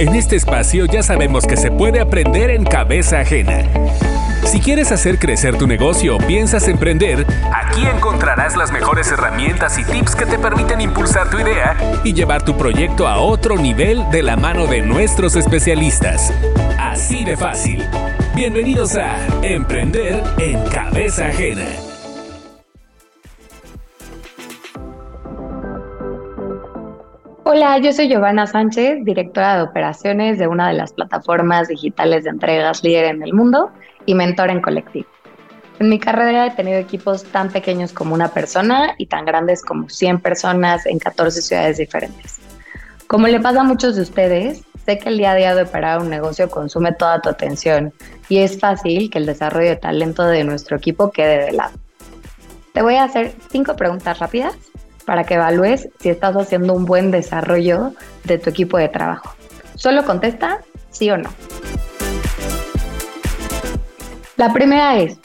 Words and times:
En 0.00 0.14
este 0.14 0.34
espacio 0.34 0.86
ya 0.86 1.02
sabemos 1.02 1.44
que 1.46 1.58
se 1.58 1.70
puede 1.70 2.00
aprender 2.00 2.48
en 2.48 2.64
cabeza 2.64 3.20
ajena. 3.20 3.64
Si 4.46 4.58
quieres 4.58 4.92
hacer 4.92 5.18
crecer 5.18 5.58
tu 5.58 5.66
negocio 5.66 6.16
o 6.16 6.18
piensas 6.18 6.68
emprender, 6.68 7.26
aquí 7.52 7.84
encontrarás 7.84 8.56
las 8.56 8.72
mejores 8.72 9.12
herramientas 9.12 9.78
y 9.78 9.84
tips 9.84 10.16
que 10.16 10.24
te 10.24 10.38
permiten 10.38 10.80
impulsar 10.80 11.28
tu 11.28 11.38
idea 11.38 11.76
y 12.02 12.14
llevar 12.14 12.42
tu 12.46 12.56
proyecto 12.56 13.06
a 13.06 13.18
otro 13.18 13.58
nivel 13.58 14.02
de 14.10 14.22
la 14.22 14.38
mano 14.38 14.66
de 14.66 14.80
nuestros 14.80 15.36
especialistas. 15.36 16.32
Así 16.78 17.22
de 17.22 17.36
fácil. 17.36 17.84
Bienvenidos 18.34 18.96
a 18.96 19.18
Emprender 19.42 20.24
en 20.38 20.64
Cabeza 20.70 21.26
Ajena. 21.26 21.89
Hola, 27.52 27.78
yo 27.78 27.92
soy 27.92 28.06
Giovanna 28.06 28.46
Sánchez, 28.46 29.04
directora 29.04 29.56
de 29.56 29.62
operaciones 29.62 30.38
de 30.38 30.46
una 30.46 30.68
de 30.68 30.74
las 30.74 30.92
plataformas 30.92 31.66
digitales 31.66 32.22
de 32.22 32.30
entregas 32.30 32.84
líder 32.84 33.06
en 33.06 33.24
el 33.24 33.32
mundo 33.34 33.72
y 34.06 34.14
mentor 34.14 34.50
en 34.50 34.62
colectivo. 34.62 35.08
En 35.80 35.88
mi 35.88 35.98
carrera 35.98 36.46
he 36.46 36.52
tenido 36.52 36.78
equipos 36.78 37.24
tan 37.24 37.50
pequeños 37.50 37.92
como 37.92 38.14
una 38.14 38.28
persona 38.28 38.94
y 38.98 39.06
tan 39.06 39.24
grandes 39.24 39.64
como 39.64 39.88
100 39.88 40.20
personas 40.20 40.86
en 40.86 41.00
14 41.00 41.42
ciudades 41.42 41.78
diferentes. 41.78 42.38
Como 43.08 43.26
le 43.26 43.40
pasa 43.40 43.62
a 43.62 43.64
muchos 43.64 43.96
de 43.96 44.02
ustedes, 44.02 44.62
sé 44.86 45.00
que 45.00 45.08
el 45.08 45.18
día 45.18 45.32
a 45.32 45.34
día 45.34 45.52
de 45.56 45.62
operar 45.62 46.00
un 46.00 46.08
negocio 46.08 46.48
consume 46.48 46.92
toda 46.92 47.20
tu 47.20 47.30
atención 47.30 47.92
y 48.28 48.38
es 48.38 48.60
fácil 48.60 49.10
que 49.10 49.18
el 49.18 49.26
desarrollo 49.26 49.70
de 49.70 49.76
talento 49.76 50.22
de 50.22 50.44
nuestro 50.44 50.76
equipo 50.76 51.10
quede 51.10 51.46
de 51.46 51.52
lado. 51.52 51.76
Te 52.74 52.82
voy 52.82 52.94
a 52.94 53.02
hacer 53.02 53.34
cinco 53.50 53.74
preguntas 53.74 54.20
rápidas 54.20 54.69
para 55.04 55.24
que 55.24 55.34
evalúes 55.34 55.88
si 55.98 56.08
estás 56.08 56.36
haciendo 56.36 56.74
un 56.74 56.84
buen 56.84 57.10
desarrollo 57.10 57.92
de 58.24 58.38
tu 58.38 58.50
equipo 58.50 58.78
de 58.78 58.88
trabajo. 58.88 59.34
Solo 59.74 60.04
contesta 60.04 60.60
sí 60.90 61.10
o 61.10 61.16
no. 61.16 61.30
La 64.36 64.52
primera 64.52 64.96
es, 64.98 65.18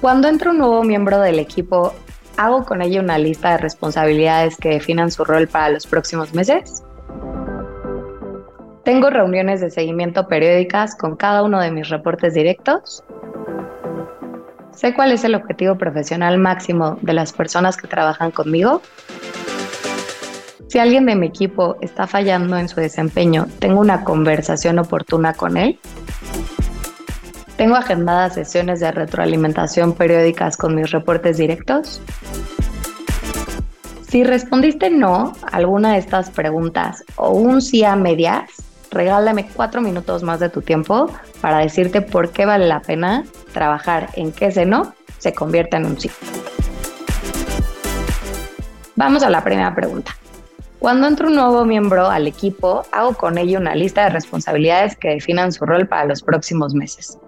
cuando 0.00 0.28
entra 0.28 0.50
un 0.50 0.58
nuevo 0.58 0.82
miembro 0.82 1.20
del 1.20 1.38
equipo, 1.38 1.94
¿hago 2.36 2.64
con 2.64 2.82
ella 2.82 3.00
una 3.00 3.18
lista 3.18 3.52
de 3.52 3.58
responsabilidades 3.58 4.56
que 4.56 4.70
definan 4.70 5.10
su 5.10 5.24
rol 5.24 5.48
para 5.48 5.70
los 5.70 5.86
próximos 5.86 6.34
meses? 6.34 6.82
¿Tengo 8.84 9.08
reuniones 9.08 9.62
de 9.62 9.70
seguimiento 9.70 10.28
periódicas 10.28 10.94
con 10.94 11.16
cada 11.16 11.42
uno 11.42 11.60
de 11.60 11.70
mis 11.70 11.88
reportes 11.88 12.34
directos? 12.34 13.02
¿Sé 14.76 14.92
cuál 14.92 15.12
es 15.12 15.22
el 15.24 15.36
objetivo 15.36 15.76
profesional 15.76 16.36
máximo 16.38 16.98
de 17.00 17.12
las 17.12 17.32
personas 17.32 17.76
que 17.76 17.86
trabajan 17.86 18.32
conmigo? 18.32 18.82
Si 20.68 20.78
alguien 20.78 21.06
de 21.06 21.14
mi 21.14 21.28
equipo 21.28 21.76
está 21.80 22.08
fallando 22.08 22.58
en 22.58 22.68
su 22.68 22.80
desempeño, 22.80 23.46
¿tengo 23.60 23.80
una 23.80 24.02
conversación 24.02 24.80
oportuna 24.80 25.32
con 25.32 25.56
él? 25.56 25.78
¿Tengo 27.56 27.76
agendadas 27.76 28.34
sesiones 28.34 28.80
de 28.80 28.90
retroalimentación 28.90 29.92
periódicas 29.92 30.56
con 30.56 30.74
mis 30.74 30.90
reportes 30.90 31.36
directos? 31.36 32.02
Si 34.08 34.24
respondiste 34.24 34.90
no 34.90 35.34
a 35.44 35.56
alguna 35.56 35.92
de 35.92 35.98
estas 35.98 36.30
preguntas 36.30 37.04
o 37.14 37.30
un 37.30 37.62
sí 37.62 37.84
a 37.84 37.94
medias, 37.94 38.50
regálame 38.90 39.48
cuatro 39.54 39.80
minutos 39.80 40.24
más 40.24 40.40
de 40.40 40.48
tu 40.48 40.62
tiempo 40.62 41.08
para 41.40 41.58
decirte 41.58 42.00
por 42.00 42.30
qué 42.30 42.44
vale 42.44 42.66
la 42.66 42.80
pena 42.80 43.24
trabajar 43.54 44.10
en 44.16 44.30
que 44.32 44.46
ese 44.46 44.66
no 44.66 44.94
se 45.16 45.32
convierta 45.32 45.78
en 45.78 45.86
un 45.86 45.98
sí. 45.98 46.10
Vamos 48.96 49.22
a 49.22 49.30
la 49.30 49.42
primera 49.42 49.74
pregunta. 49.74 50.14
Cuando 50.78 51.06
entra 51.06 51.28
un 51.28 51.36
nuevo 51.36 51.64
miembro 51.64 52.08
al 52.08 52.26
equipo, 52.26 52.82
hago 52.92 53.14
con 53.14 53.38
ello 53.38 53.58
una 53.58 53.74
lista 53.74 54.04
de 54.04 54.10
responsabilidades 54.10 54.94
que 54.96 55.08
definan 55.08 55.50
su 55.50 55.64
rol 55.64 55.88
para 55.88 56.04
los 56.04 56.22
próximos 56.22 56.74
meses. 56.74 57.18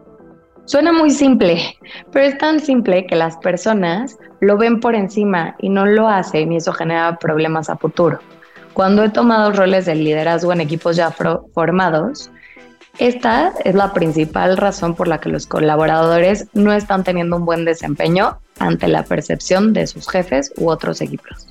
Suena 0.66 0.92
muy 0.92 1.10
simple, 1.10 1.78
pero 2.12 2.26
es 2.26 2.36
tan 2.36 2.60
simple 2.60 3.06
que 3.06 3.16
las 3.16 3.36
personas 3.38 4.18
lo 4.40 4.58
ven 4.58 4.80
por 4.80 4.94
encima 4.94 5.56
y 5.58 5.70
no 5.70 5.86
lo 5.86 6.06
hacen 6.06 6.52
y 6.52 6.56
eso 6.56 6.72
genera 6.72 7.18
problemas 7.18 7.70
a 7.70 7.76
futuro. 7.76 8.18
Cuando 8.74 9.02
he 9.02 9.08
tomado 9.08 9.52
roles 9.52 9.86
de 9.86 9.94
liderazgo 9.94 10.52
en 10.52 10.60
equipos 10.60 10.96
ya 10.96 11.10
formados, 11.54 12.30
esta 12.98 13.52
es 13.64 13.74
la 13.74 13.92
principal 13.92 14.56
razón 14.56 14.94
por 14.94 15.06
la 15.06 15.18
que 15.18 15.28
los 15.28 15.46
colaboradores 15.46 16.46
no 16.54 16.72
están 16.72 17.04
teniendo 17.04 17.36
un 17.36 17.44
buen 17.44 17.64
desempeño 17.64 18.38
ante 18.58 18.88
la 18.88 19.02
percepción 19.02 19.72
de 19.72 19.86
sus 19.86 20.08
jefes 20.08 20.52
u 20.56 20.70
otros 20.70 21.00
equipos. 21.00 21.46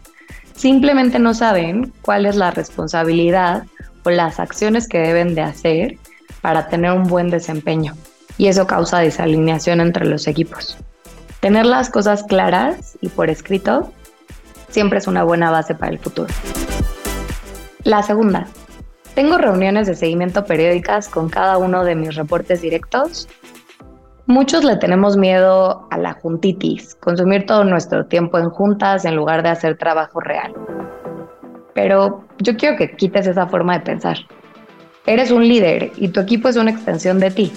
Simplemente 0.55 1.19
no 1.19 1.34
saben 1.34 1.94
cuál 2.01 2.25
es 2.25 2.35
la 2.35 2.51
responsabilidad 2.51 3.63
o 4.03 4.09
las 4.09 4.39
acciones 4.39 4.88
que 4.88 5.00
deben 5.00 5.35
de 5.35 5.41
hacer 5.41 5.97
para 6.41 6.67
tener 6.67 6.91
un 6.91 7.03
buen 7.03 7.29
desempeño 7.29 7.94
y 8.38 8.47
eso 8.47 8.66
causa 8.66 9.00
desalineación 9.00 9.81
entre 9.81 10.05
los 10.05 10.28
equipos. 10.28 10.78
Tener 11.41 11.66
las 11.66 11.89
cosas 11.89 12.23
claras 12.23 12.97
y 13.01 13.09
por 13.09 13.29
escrito 13.29 13.91
siempre 14.69 15.00
es 15.00 15.07
una 15.07 15.23
buena 15.23 15.51
base 15.51 15.75
para 15.75 15.91
el 15.91 16.00
futuro. 16.00 16.34
La 17.84 18.01
segunda, 18.01 18.47
tengo 19.16 19.38
reuniones 19.38 19.88
de 19.88 19.96
seguimiento 19.96 20.44
periódicas 20.44 21.08
con 21.08 21.30
cada 21.30 21.58
uno 21.58 21.86
de 21.86 21.96
mis 21.96 22.16
reportes 22.16 22.62
directos. 22.62 23.30
Muchos 24.28 24.66
le 24.66 24.76
tenemos 24.76 25.16
miedo 25.16 25.88
a 25.90 25.98
la 25.98 26.14
juntitis, 26.14 26.96
consumir 26.96 27.46
todo 27.46 27.64
nuestro 27.64 28.06
tiempo 28.08 28.38
en 28.38 28.50
juntas 28.50 29.06
en 29.06 29.16
lugar 29.16 29.42
de 29.42 29.50
hacer 29.50 29.78
trabajo 29.78 30.20
real. 30.20 30.53
Pero 31.74 32.26
yo 32.40 32.58
quiero 32.58 32.76
que 32.78 32.96
quites 32.96 33.26
esa 33.26 33.48
forma 33.48 33.78
de 33.78 33.86
pensar. 33.86 34.18
Eres 35.06 35.32
un 35.32 35.47
líder 35.47 35.94
y 35.96 36.09
tu 36.09 36.20
equipo 36.20 36.50
es 36.50 36.58
una 36.58 36.72
extensión 36.72 37.20
de 37.20 37.32
ti. 37.32 37.53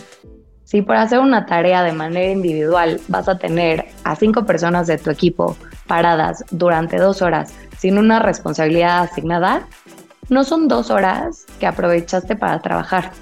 Si 0.62 0.82
por 0.82 0.96
hacer 0.96 1.18
una 1.18 1.46
tarea 1.46 1.82
de 1.82 1.92
manera 1.92 2.30
individual 2.30 3.00
vas 3.08 3.28
a 3.28 3.38
tener 3.38 3.86
a 4.04 4.14
cinco 4.14 4.44
personas 4.44 4.86
de 4.86 4.98
tu 4.98 5.10
equipo 5.10 5.56
paradas 5.88 6.44
durante 6.50 6.98
dos 6.98 7.22
horas 7.22 7.52
sin 7.78 7.98
una 7.98 8.18
responsabilidad 8.18 9.00
asignada, 9.00 9.66
no 10.28 10.44
son 10.44 10.68
dos 10.68 10.90
horas 10.90 11.46
que 11.58 11.66
aprovechaste 11.66 12.36
para 12.36 12.60
trabajar, 12.60 13.12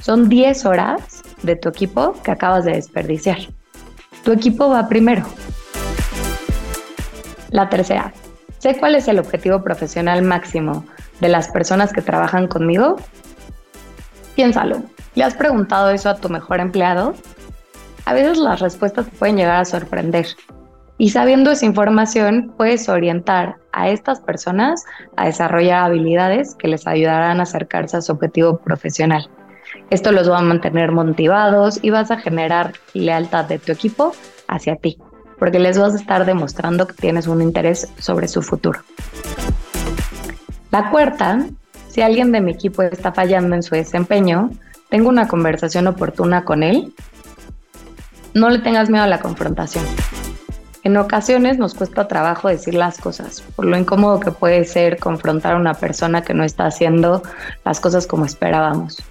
son 0.00 0.28
diez 0.28 0.64
horas 0.64 1.22
de 1.42 1.56
tu 1.56 1.68
equipo 1.68 2.12
que 2.22 2.30
acabas 2.30 2.64
de 2.64 2.72
desperdiciar. 2.72 3.38
Tu 4.22 4.32
equipo 4.32 4.68
va 4.68 4.88
primero. 4.88 5.24
La 7.50 7.68
tercera, 7.68 8.12
sé 8.58 8.76
cuál 8.78 8.94
es 8.94 9.08
el 9.08 9.18
objetivo 9.18 9.62
profesional 9.62 10.22
máximo 10.22 10.84
de 11.20 11.28
las 11.28 11.48
personas 11.48 11.92
que 11.92 12.02
trabajan 12.02 12.48
conmigo. 12.48 12.96
Piénsalo, 14.34 14.82
¿le 15.14 15.24
has 15.24 15.34
preguntado 15.34 15.90
eso 15.90 16.08
a 16.08 16.16
tu 16.16 16.28
mejor 16.28 16.60
empleado? 16.60 17.14
A 18.04 18.12
veces 18.12 18.38
las 18.38 18.60
respuestas 18.60 19.06
te 19.06 19.16
pueden 19.16 19.36
llegar 19.36 19.60
a 19.60 19.64
sorprender. 19.64 20.26
Y 21.04 21.10
sabiendo 21.10 21.50
esa 21.50 21.66
información, 21.66 22.54
puedes 22.56 22.88
orientar 22.88 23.56
a 23.72 23.90
estas 23.90 24.20
personas 24.20 24.86
a 25.16 25.26
desarrollar 25.26 25.84
habilidades 25.84 26.54
que 26.54 26.66
les 26.66 26.86
ayudarán 26.86 27.40
a 27.40 27.42
acercarse 27.42 27.98
a 27.98 28.00
su 28.00 28.12
objetivo 28.12 28.56
profesional. 28.56 29.28
Esto 29.90 30.12
los 30.12 30.30
va 30.30 30.38
a 30.38 30.40
mantener 30.40 30.92
motivados 30.92 31.78
y 31.82 31.90
vas 31.90 32.10
a 32.10 32.16
generar 32.16 32.72
lealtad 32.94 33.44
de 33.44 33.58
tu 33.58 33.70
equipo 33.70 34.14
hacia 34.48 34.76
ti, 34.76 34.96
porque 35.38 35.58
les 35.58 35.78
vas 35.78 35.92
a 35.92 35.98
estar 35.98 36.24
demostrando 36.24 36.86
que 36.86 36.94
tienes 36.94 37.26
un 37.26 37.42
interés 37.42 37.92
sobre 37.98 38.26
su 38.26 38.40
futuro. 38.40 38.80
La 40.70 40.88
cuarta, 40.88 41.44
si 41.88 42.00
alguien 42.00 42.32
de 42.32 42.40
mi 42.40 42.52
equipo 42.52 42.82
está 42.82 43.12
fallando 43.12 43.54
en 43.54 43.62
su 43.62 43.74
desempeño, 43.74 44.52
tengo 44.88 45.10
una 45.10 45.28
conversación 45.28 45.86
oportuna 45.86 46.46
con 46.46 46.62
él. 46.62 46.94
No 48.32 48.48
le 48.48 48.60
tengas 48.60 48.88
miedo 48.88 49.04
a 49.04 49.08
la 49.08 49.20
confrontación. 49.20 49.84
En 50.84 50.98
ocasiones 50.98 51.56
nos 51.56 51.74
cuesta 51.74 52.08
trabajo 52.08 52.48
decir 52.48 52.74
las 52.74 52.98
cosas, 52.98 53.40
por 53.56 53.64
lo 53.64 53.78
incómodo 53.78 54.20
que 54.20 54.30
puede 54.30 54.64
ser 54.64 54.98
confrontar 54.98 55.54
a 55.54 55.58
una 55.58 55.72
persona 55.72 56.20
que 56.20 56.34
no 56.34 56.44
está 56.44 56.66
haciendo 56.66 57.22
las 57.64 57.80
cosas 57.80 58.06
como 58.06 58.26
esperábamos. 58.26 59.02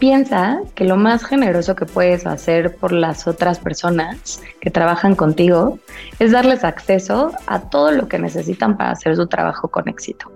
Piensa 0.00 0.58
que 0.74 0.84
lo 0.84 0.96
más 0.96 1.24
generoso 1.24 1.76
que 1.76 1.86
puedes 1.86 2.26
hacer 2.26 2.74
por 2.74 2.90
las 2.90 3.28
otras 3.28 3.60
personas 3.60 4.42
que 4.60 4.72
trabajan 4.72 5.14
contigo 5.14 5.78
es 6.18 6.32
darles 6.32 6.64
acceso 6.64 7.30
a 7.46 7.60
todo 7.60 7.92
lo 7.92 8.08
que 8.08 8.18
necesitan 8.18 8.76
para 8.76 8.90
hacer 8.90 9.14
su 9.14 9.28
trabajo 9.28 9.68
con 9.68 9.88
éxito. 9.88 10.32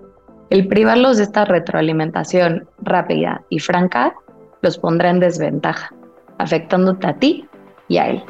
El 0.49 0.69
privarlos 0.69 1.17
de 1.17 1.23
esta 1.23 1.43
retroalimentación 1.43 2.69
rápida 2.81 3.41
y 3.49 3.59
franca 3.59 4.13
los 4.61 4.77
pondrá 4.77 5.09
en 5.09 5.19
desventaja, 5.19 5.93
afectándote 6.37 7.07
a 7.07 7.13
ti 7.15 7.49
y 7.89 7.97
a 7.97 8.07
él. 8.07 8.23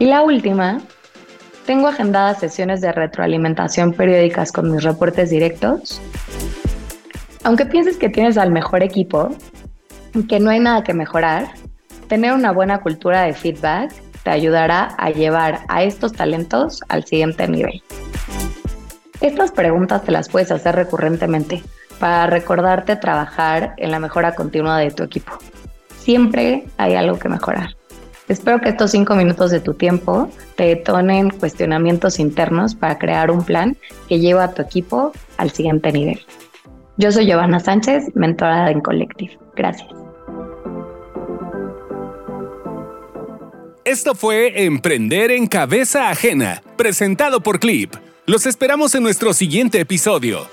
Y 0.00 0.06
la 0.06 0.22
última, 0.22 0.80
tengo 1.66 1.88
agendadas 1.88 2.40
sesiones 2.40 2.80
de 2.80 2.90
retroalimentación 2.90 3.92
periódicas 3.92 4.50
con 4.50 4.72
mis 4.72 4.82
reportes 4.82 5.28
directos. 5.28 6.00
Aunque 7.44 7.66
pienses 7.66 7.98
que 7.98 8.08
tienes 8.08 8.38
al 8.38 8.50
mejor 8.50 8.82
equipo, 8.82 9.28
que 10.26 10.40
no 10.40 10.48
hay 10.48 10.58
nada 10.58 10.82
que 10.84 10.94
mejorar, 10.94 11.48
tener 12.08 12.32
una 12.32 12.50
buena 12.50 12.80
cultura 12.80 13.24
de 13.24 13.34
feedback 13.34 13.92
te 14.22 14.30
ayudará 14.30 14.94
a 14.96 15.10
llevar 15.10 15.60
a 15.68 15.82
estos 15.82 16.14
talentos 16.14 16.80
al 16.88 17.04
siguiente 17.04 17.46
nivel. 17.46 17.82
Estas 19.20 19.52
preguntas 19.52 20.02
te 20.02 20.12
las 20.12 20.30
puedes 20.30 20.50
hacer 20.50 20.76
recurrentemente. 20.76 21.62
para 21.98 22.26
recordarte 22.26 22.96
trabajar 22.96 23.74
en 23.76 23.90
la 23.90 23.98
mejora 23.98 24.34
continua 24.34 24.78
de 24.78 24.90
tu 24.90 25.02
equipo. 25.02 25.32
Siempre 25.98 26.64
hay 26.78 26.94
algo 26.94 27.18
que 27.18 27.28
mejorar. 27.28 27.79
Espero 28.30 28.60
que 28.60 28.68
estos 28.68 28.92
cinco 28.92 29.16
minutos 29.16 29.50
de 29.50 29.58
tu 29.58 29.74
tiempo 29.74 30.30
te 30.54 30.62
detonen 30.62 31.30
cuestionamientos 31.30 32.20
internos 32.20 32.76
para 32.76 32.96
crear 32.96 33.28
un 33.28 33.42
plan 33.44 33.76
que 34.08 34.20
lleve 34.20 34.40
a 34.40 34.54
tu 34.54 34.62
equipo 34.62 35.10
al 35.36 35.50
siguiente 35.50 35.90
nivel. 35.90 36.20
Yo 36.96 37.10
soy 37.10 37.26
Giovanna 37.26 37.58
Sánchez, 37.58 38.14
mentora 38.14 38.70
en 38.70 38.82
Collective. 38.82 39.36
Gracias. 39.56 39.88
Esto 43.84 44.14
fue 44.14 44.64
Emprender 44.64 45.32
en 45.32 45.48
Cabeza 45.48 46.08
Ajena, 46.08 46.62
presentado 46.76 47.40
por 47.40 47.58
Clip. 47.58 47.92
Los 48.26 48.46
esperamos 48.46 48.94
en 48.94 49.02
nuestro 49.02 49.32
siguiente 49.32 49.80
episodio. 49.80 50.46